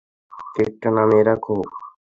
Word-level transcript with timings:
কেকটা 0.53 0.89
নামিয়ে 0.95 1.23
রাখ। 1.27 1.43